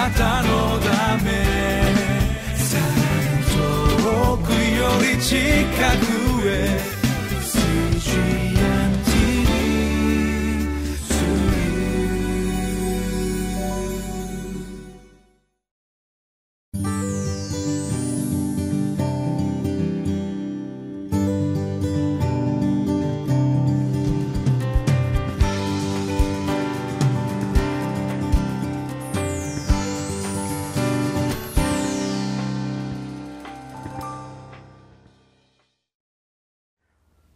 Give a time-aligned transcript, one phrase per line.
[0.00, 1.28] なたのため。
[2.56, 2.84] さら
[3.36, 3.44] に
[4.02, 5.36] 遠くより近
[5.98, 6.90] くへ。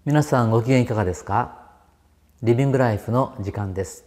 [0.07, 1.71] 皆さんご機嫌いかがですか？
[2.43, 4.05] リビングライフの時間です。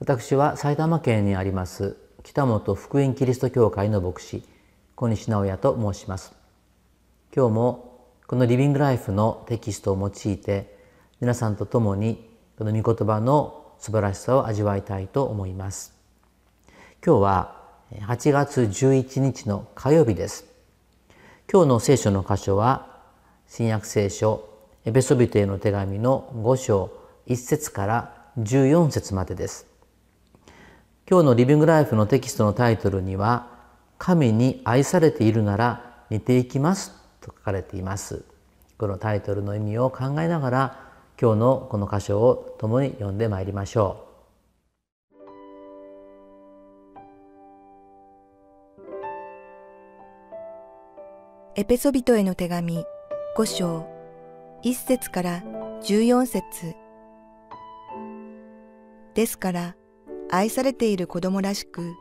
[0.00, 4.42] 私は埼玉県にあります北本福音キリスト教会の牧師
[4.96, 6.32] 小西直也と申します。
[7.32, 10.76] 今日もこのリビングライフのテキストを用いて
[11.20, 15.94] 皆さんと共にこの御言葉の素晴らしさを味わいたいと思います。
[17.06, 17.62] 今日は
[17.92, 20.44] 8月11日の火曜日です。
[21.48, 22.98] 今日の聖書の箇所は
[23.46, 26.90] 新約聖書エペソビテへの手紙の5章
[27.26, 29.66] 1節から14節までです。
[31.10, 33.48] 今日のリビングライフのテキストのタイトルには
[33.98, 38.24] 「神に愛されているなら似ていきます」と書かれています。
[38.78, 40.78] このタイトルの意味を考えながら
[41.20, 44.08] 今日のこの箇所を共に読んでまいりましょう。
[51.56, 52.84] エペソビトへの手紙
[53.36, 53.97] 5章
[54.64, 55.42] 1節から
[55.82, 56.74] 14節
[59.14, 59.76] ですから、
[60.30, 61.94] 愛されている子供らしく、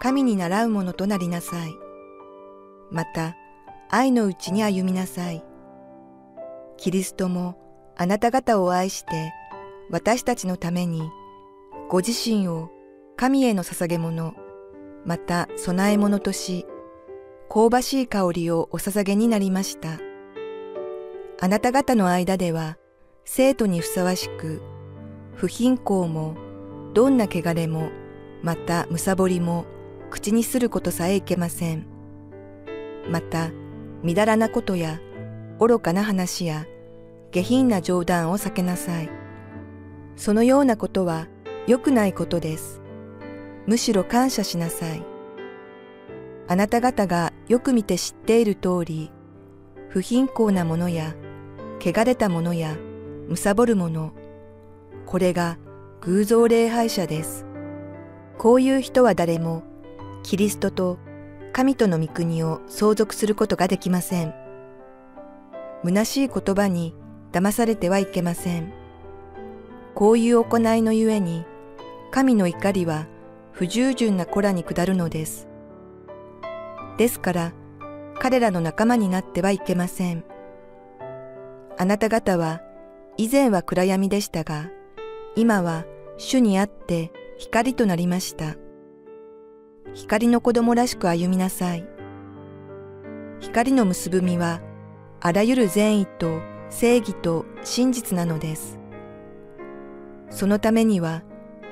[0.00, 1.72] 神に習うものとなりなさい。
[2.90, 3.36] また、
[3.88, 5.44] 愛のうちに歩みなさい。
[6.76, 7.56] キリストも
[7.96, 9.32] あなた方を愛して、
[9.90, 11.08] 私たちのために、
[11.88, 12.70] ご自身を
[13.16, 14.34] 神への捧げ物、
[15.04, 16.66] また供え物とし、
[17.48, 20.11] 香ばしい香りをお捧げになりました。
[21.42, 22.78] あなた方の間では、
[23.24, 24.62] 生徒にふさわしく、
[25.34, 26.36] 不貧困も、
[26.94, 27.90] どんな汚れも、
[28.44, 29.64] またむさぼりも、
[30.08, 31.84] 口にすることさえいけません。
[33.10, 33.50] また、
[34.04, 35.00] みだらなことや、
[35.58, 36.64] 愚かな話や、
[37.32, 39.10] 下品な冗談を避けなさい。
[40.14, 41.26] そのようなことは
[41.66, 42.80] 良くないことです。
[43.66, 45.02] むしろ感謝しなさい。
[46.46, 49.10] あなた方がよく見て知っている通り、
[49.88, 51.16] 不貧困なものや
[51.84, 52.76] 汚れたものや、
[53.26, 54.12] むさぼるもの、
[55.04, 55.58] これが
[56.02, 57.44] 偶像礼拝者です。
[58.38, 59.64] こういう人は誰も、
[60.22, 61.00] キリストと
[61.52, 64.32] 神との御国を相続することができません。
[65.84, 66.94] 虚しい言葉に
[67.32, 68.72] 騙されてはいけません。
[69.96, 71.44] こういう行いのゆえに、
[72.12, 73.08] 神の怒りは
[73.50, 75.48] 不従順な子らに下るのです。
[76.96, 77.52] ですから、
[78.20, 80.24] 彼らの仲間になってはいけません。
[81.78, 82.62] あなた方は
[83.16, 84.70] 以前は暗闇でしたが、
[85.36, 85.84] 今は
[86.16, 88.56] 主にあって光となりました。
[89.94, 91.86] 光の子供らしく歩みなさい。
[93.40, 94.60] 光の結ぶ実は、
[95.20, 96.40] あらゆる善意と
[96.70, 98.78] 正義と真実なのです。
[100.30, 101.22] そのためには、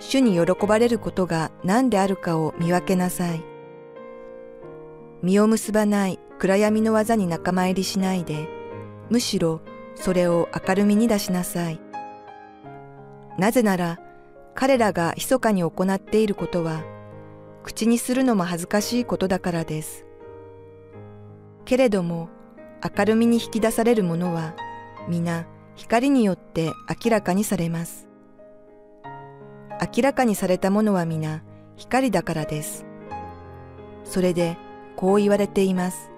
[0.01, 3.43] 主に喜ばれることが何であるかを見分けなさい。
[5.23, 8.49] 実を結ばない暗闇の技に仲間入りしないで、
[9.11, 9.61] むしろ
[10.01, 11.81] それを明るみに出しなさい。
[13.37, 14.01] なぜなら、
[14.55, 16.83] 彼らが密かに行っていることは、
[17.63, 20.07] 口にするのも恥ずかしいことだからです。
[21.67, 22.31] けれども、
[22.83, 24.55] 明るみに引き出されるものは、
[25.07, 25.47] 皆
[25.77, 26.73] 光によって
[27.05, 28.09] 明らかにされます。
[29.97, 31.43] 明らかにされたものは皆
[31.77, 32.87] 光だからです。
[34.05, 34.57] それで、
[34.97, 36.11] こう言われています。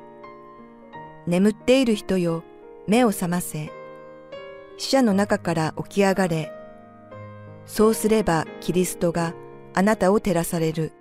[1.26, 2.44] 眠っている人よ、
[2.88, 3.70] 目を覚ませ。
[4.76, 6.53] 死者の中から起き上がれ。
[7.65, 9.34] そうすればキリストが
[9.72, 10.93] あなたを照らされる。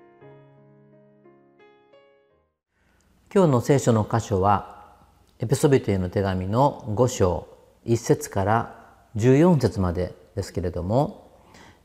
[3.33, 4.95] 今日の聖書の箇所は、
[5.39, 7.47] エペソビテへの手紙の5章
[7.87, 8.75] 1節から
[9.15, 11.31] 14節までですけれども、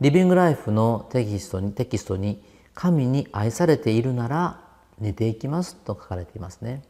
[0.03, 2.45] リビングライフのテキストにテキストに
[2.75, 4.61] 神に愛されているなら
[4.99, 6.83] 似ていきますと書かれていますね。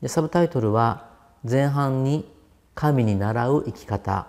[0.00, 1.07] でサブタイトルは
[1.44, 2.30] 前半に
[2.74, 4.28] 神に倣う生き方。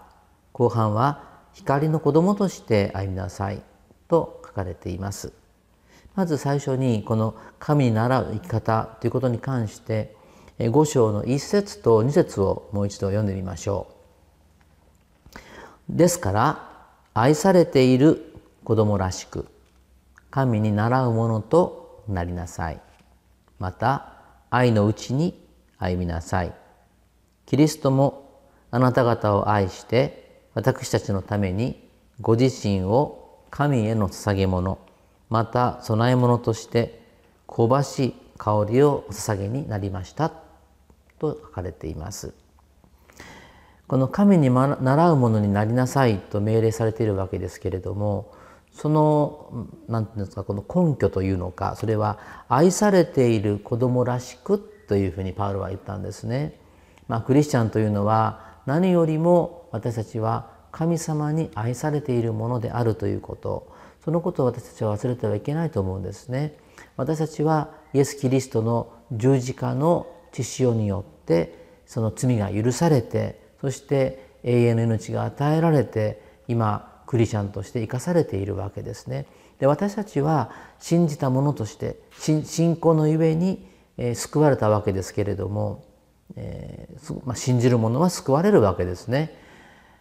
[0.51, 1.23] 後半は
[1.53, 3.61] 光の子供として歩みなさい。
[4.09, 5.31] と書かれています。
[6.15, 10.15] まず最初にこの神に倣う生き方ということに関して
[10.57, 13.87] 5章の1節と2節をもう一度読んでみましょ
[15.87, 15.95] う。
[15.95, 16.69] ですから
[17.13, 18.33] 愛されている
[18.65, 19.47] 子供らしく
[20.29, 22.81] 神に倣うものとなりなさい。
[23.59, 24.13] また
[24.49, 25.39] 愛のうちに
[25.77, 26.53] 歩みなさい。
[27.49, 28.29] キリストも
[28.69, 31.83] あなた方を愛して私たちのために
[32.21, 34.77] ご自身を神への捧げ物
[35.29, 37.01] また供え物として
[37.47, 40.31] 香ばしい香りをお捧げになりました
[41.17, 42.35] と書かれています。
[43.87, 48.31] この神に習うものになりなさいと命令されているわけですけれども
[48.71, 56.68] その何て言うんですかこの根拠というのかそれは愛されている子供らしくというふうにパウロは言ったんですね。
[57.09, 63.73] まあ、クリスチャンというのは何よりも私たちは神様に愛されているものであるということ
[64.05, 66.55] そのことを私たちは忘れてはいけないと思うんですね。
[66.95, 79.25] 私たちはイエス・キリストの十字架の血潮によってその罪が許されてそして永遠の命が与えられて今クリスチャンとして生かされているわけですね。
[79.57, 83.67] で私たちは信じたものとして信仰のゆえに、
[83.97, 85.83] えー、救われたわけですけれども、
[86.35, 89.35] えーまあ、信じる者は救われるわけですね。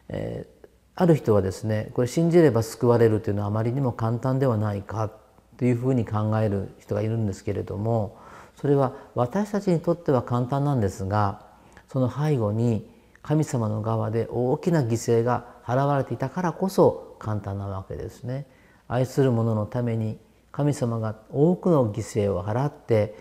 [0.09, 5.11] えー、ある人はですねこれ信じれば救われるというのはあまりにも簡単ではないか
[5.59, 8.17] というふうに考える人がいるんですけれども
[8.57, 11.43] それは私たちにとっては簡単なんですが
[11.89, 12.89] その背後に
[13.23, 18.47] 神様の側で大きな犠牲が払われていたからこそ簡単なわけですね。
[18.87, 20.19] 愛する者のために
[20.51, 23.15] 神様が多くの犠牲を払って、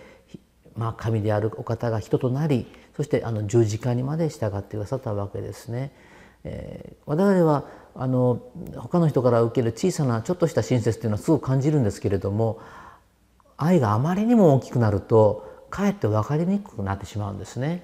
[0.75, 2.67] まあ、神であるお方が人となり
[2.97, 5.91] そしてあの十字架にまで従ってくださったわけですね。
[6.43, 8.41] えー、我々はあの
[8.75, 12.59] 他の人から受ける小さなちょっとした親切っていうのはすごく感じるんですけれども
[13.55, 17.83] 愛があまりにも大きくなるとかえって分かりにくくなってしまうんですね。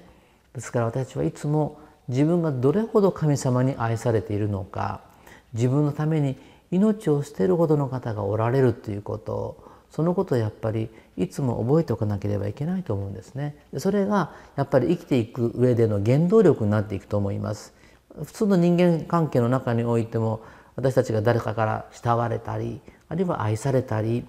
[0.52, 1.78] ですから私たちはいつも
[2.08, 5.00] 自分がどれほど神様に愛されているのか
[5.52, 6.36] 自分のために
[6.72, 13.56] 命を捨てるほどの方がおられるということそのことをやっぱりいつも覚えておかなければいけないと思うんですね。
[13.78, 17.72] それがやっぱり生きていく上での原動力になっていくと思います。
[18.24, 20.40] 普通の人間関係の中においても
[20.76, 24.24] 私たちが誰かから慕われたりあるいは愛されたり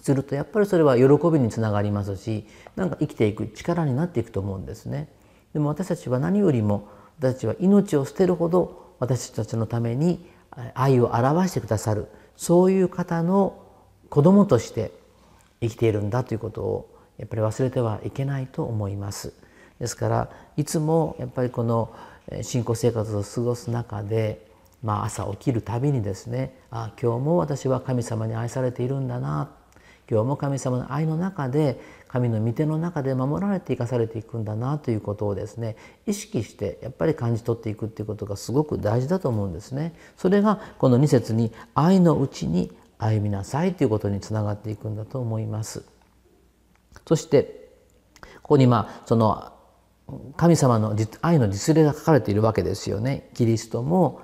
[0.00, 5.08] するとやっぱりそれは喜びにつながりますしなんか生きていく力になっていくと思うんですね。
[5.52, 6.88] でも私たちは何よりも
[7.18, 10.24] 私たちは命を捨てるほど私たちのために
[10.74, 13.62] 愛を表してくださるそういう方の
[14.08, 14.92] 子供として
[15.68, 19.32] 生きているんだということをやっぱり忘れてはいけないと思います。
[19.78, 21.94] ですからいつもやっぱりこの
[22.42, 24.46] 信仰生活を過ごす中で、
[24.82, 29.50] まあ、朝起きるたびにですねあ今日も私は神様に愛されているんだな
[30.08, 35.76] 今日も神様の愛の中で神の御手の中で守られて生かされていくんだなということをですね
[36.06, 39.94] 意識してやっぱり感じ取っていくっていうことがすごく大事だと思うんですね。
[40.16, 45.84] それがこの2節に「愛のうちに歩みなさい」ということにつながっていくんだと思います。
[47.06, 47.70] そして
[48.42, 49.52] ここにまあその
[50.36, 53.30] 神様の愛の実例が書かれているわけですよね。
[53.34, 54.20] キリストも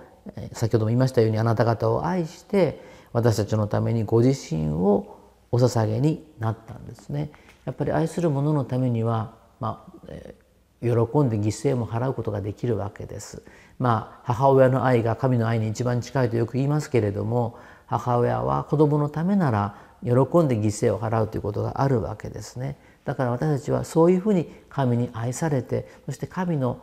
[0.52, 2.80] 先ほども言いましたようにあなた方を愛して
[3.12, 5.18] 私たちのためにご自身を
[5.50, 7.30] お捧げになったんですね。
[7.64, 10.34] やっぱり愛する者のためには、まあえ
[10.80, 13.42] 喜んで犠牲も払うことができるわけです。
[13.78, 17.56] まあ母親の愛が神の愛に一番近いとよく言いますけれども
[17.98, 22.78] 母親は子供のためなら喜んで犠牲を払うということがあるわけですね。
[23.04, 26.78] だから私たちはそういうふうに神に愛されてそして神の、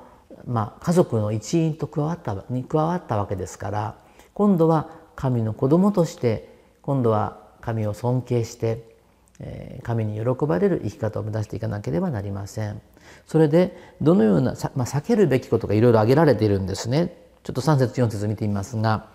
[0.45, 3.95] まあ、家族の一員と加わったに加わったわけですから
[4.33, 8.83] 今度は神の子供として今度は神を尊敬して
[9.83, 12.81] 神に喜ばれる生き方を目指していかなければなりません。
[13.25, 17.15] それでどのような、まあ、避けるべきことがいろいろ挙げられているんですね。
[17.43, 19.07] ちょっと3節4節見てみますが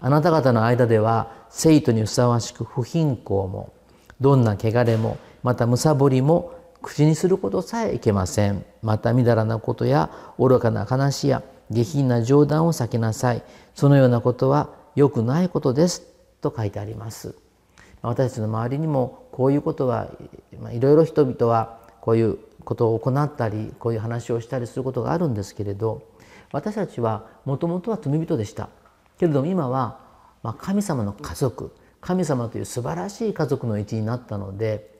[0.00, 3.72] あなた方の間では生徒にふさわしく不貧困も
[4.20, 8.64] どんな汚れもまたむさぼりも口にすることさえいけません。
[8.82, 13.42] またみだらなことや愚かな話や下品な冗談を避けなさい。
[13.74, 16.02] そのようなことは良くないことです。
[16.40, 17.34] と書いてあります。
[18.00, 20.08] 私たちの周りにもこういうことは
[20.70, 26.02] いろいろ人々はこういうことを行ったりこういう話をしたりすることがあるんですけれど
[26.52, 28.68] 私たちはもともとは罪人でした。
[29.18, 30.00] けれども今は
[30.58, 34.94] 神様の家族神様という素晴らしい家族の一員になったので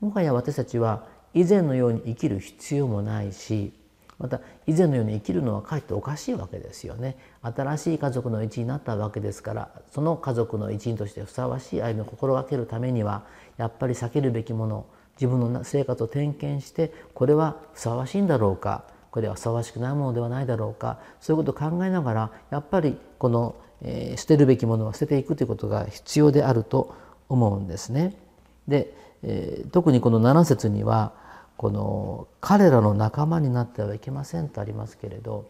[0.00, 3.72] もはや私たちは以前のように生きる必要もないし
[4.18, 7.16] また以前のように生きるのはかえっておかしいわけですよね。
[7.42, 13.24] 新しい家族の一員になったわけですからその家族の一員としてふさわしい歩みを心がけるためには
[13.56, 14.86] やっぱり避けるべきもの
[15.16, 26.96] 自分の生活を点検してこれはふさわしいんだろうかこれはふさわしくないものではないだろうかそういうことを考えながらやっぱりこの、えー、捨てるべきものは捨てていくということが必要であると
[27.28, 28.16] 思うんですね。
[28.66, 31.12] で、えー、特にこの7節には
[31.58, 35.46] この彼らの仲間になってはいけませんとありますけれど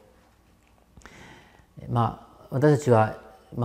[1.89, 3.19] まあ私たちは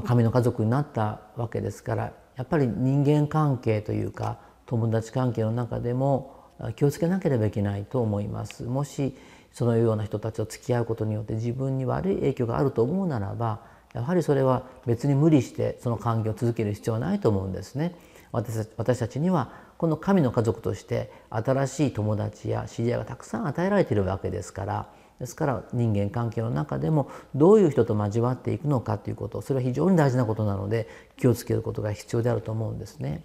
[0.05, 6.37] 神の家族になったわけですからやっぱり人間関係というか友達関係の中でも
[6.75, 8.63] 気をつけなければいけないと思います。
[8.63, 9.15] もし
[9.57, 13.61] そのような人たちと付き合うことによって自分に悪い影響があると思うならば
[13.95, 17.95] やはりそれは別に無理してその関係を続ける必要はないと思うんですね。
[18.31, 33.23] 私たちにはこの神の家族として新しい友達や知り合いがたくさん与えられているわけですからですから人間関係の中でもどういう人と交わっていくのかということそれは非常に大事なことなので気をつけることが必要であると思うんですね。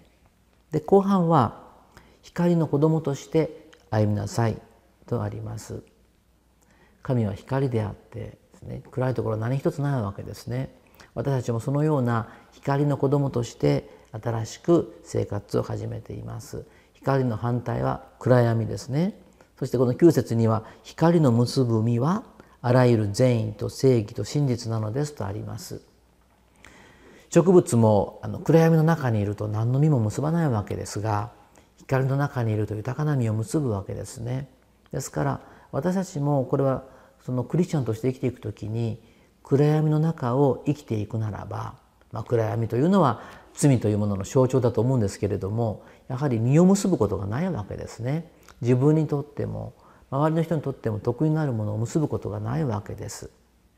[0.71, 1.61] で後半は
[2.23, 4.57] 光の子供として歩みなさい
[5.05, 5.92] とあります。
[7.03, 10.73] 神は光であってですね暗いところ何一つないわけですね。
[11.13, 16.65] 私たちもそのような光の子供として新しく生活を始めています。
[16.93, 19.19] 光の反対は暗闇ですね。
[19.59, 22.23] そしてこの9節には光の結ぶ実は
[22.61, 25.81] あらゆる善意と正義と真実なのですとあります。
[27.29, 31.31] 植物もあの暗闇の中にいると何の実も結ばないわけですが
[31.77, 34.47] 光の中にいると豊かな実を結ぶわけですね。
[34.91, 35.41] ですから
[35.71, 36.83] 私たちもこれは
[37.25, 39.01] そのクリスチャンとして生きていく時に
[39.43, 41.75] 暗闇の中を生きていくならば、
[42.11, 43.21] まあ、暗闇というのは
[43.53, 48.31] 罪というものの象徴だと思うんですけれどもやはり実を結ぶことがないわけですね。
[48.61, 49.73] 自分にとっても
[50.09, 53.29] 周りの人にとっても得意になるものを結ぶことがないわけです。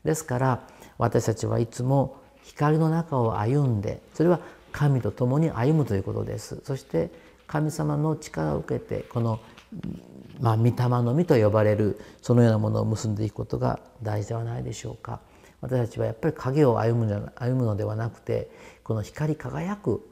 [0.04, 4.40] ですから私たちはいつも光の中を歩んでそれは
[4.72, 6.60] 神と共に歩むということです。
[6.64, 7.10] そして
[7.46, 9.40] 神様の力を受けてこの
[10.40, 15.20] まあ、御霊の実と呼ばれるそのようなものを結んでいくことが大事ではないでしょうか。
[15.60, 18.50] 私たちはやっぱり影を歩む歩むのではなくて
[18.84, 20.06] この光り輝く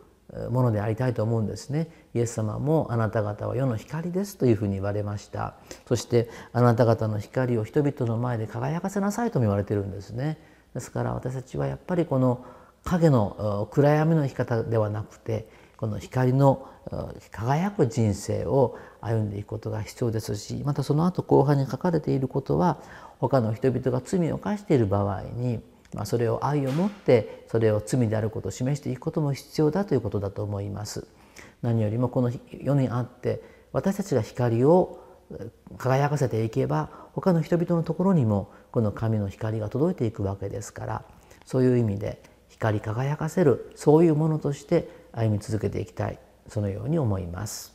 [0.50, 1.88] ものでありたいと思うんですね。
[2.14, 5.54] イエス様もあなた方は世の光ですというふうに言われました。
[5.86, 10.38] そしてあなた方の光を人々の前で輝かせなさいとも言われてるんですね。
[10.72, 12.44] ですから私たちはやっぱりこの
[12.82, 16.68] 影の暗闇の生き方ではなくてこの光の
[17.30, 22.80] 輝く人生を歩んでいくことが必要ですしまたその後後半に書かれていることは
[23.18, 25.60] 他の人々が罪を犯している場合に
[25.94, 31.06] まあ、それを愛を持ってそれを罪であることを示していくことも必要だということだと思います。
[31.62, 35.00] 何よりもこの世にあって私たちが光を
[35.78, 41.04] 輝かせていけば他の人々のところにもこの神の光が届いていくわけですから
[41.46, 46.18] そういう意味で光り輝かせるそういうものとして歩み続けていきたい
[46.48, 47.73] そのように思います。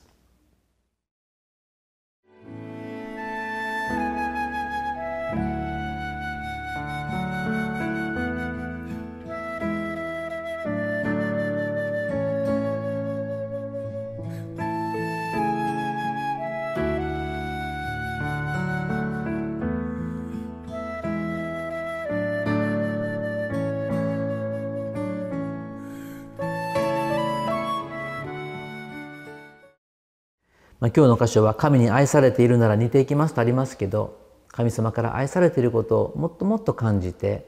[30.89, 34.17] まあ、今日の箇所は神に愛されているなら似ていきますとありますけど
[34.48, 37.46] 神様から愛されていることをもっともっと感じて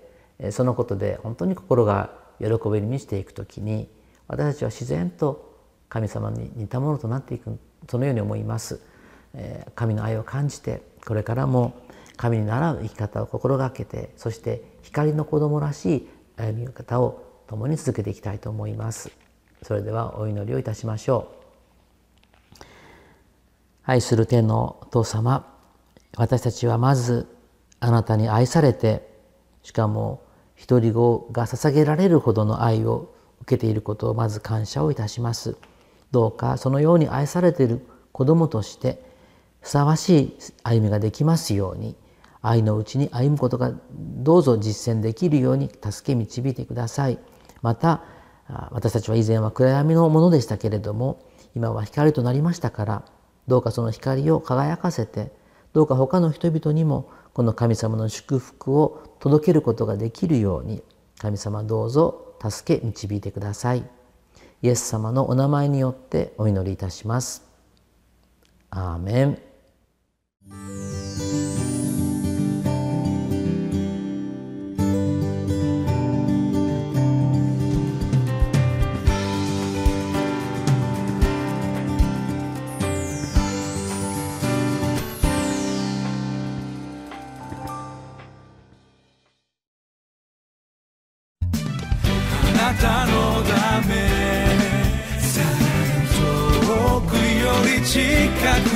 [0.51, 3.89] そのことで本当に心が喜びに満ちていく時に
[4.27, 5.57] 私たちは自然と
[5.89, 7.57] 神様に似たものとなっていく
[7.89, 8.79] そのように思います。
[9.73, 11.73] 神の愛を感じてこれからも
[12.17, 19.09] 神に倣う生き方を心がけてそして光の子供らしい歩み方を共に続けていきたいと思います。
[19.63, 21.40] それではお祈りをいたしましょう。
[23.91, 25.53] 愛する天のお父様
[26.15, 27.27] 私たちはまず
[27.81, 29.05] あなたに愛されて
[29.63, 30.23] しかも
[30.65, 35.57] 独り子が捧げられるほどの愛を受けていることをまず感謝をいたします。
[36.11, 39.03] どうかそのように愛されている子供として
[39.59, 41.97] ふさわしい歩みができますように
[42.41, 47.19] 愛のうちに歩むことがどうぞ実践できるように助け導いてください。
[47.61, 48.03] また
[48.71, 53.05] 私たちは以前は暗闇のものでしたけれども今は光となりましたから
[53.51, 55.29] どうかその光を輝かせて
[55.73, 60.81] どうか他の人々にもこの神様の祝福を届けることができるように
[61.17, 63.83] 神様どうぞ助け導いてください。
[64.61, 67.43] イエス様のお名前によってお祈りいたします。
[68.69, 70.90] アーメン。
[92.81, 93.93] たのだめ」
[96.65, 98.01] 「遠くより近
[98.67, 98.70] く。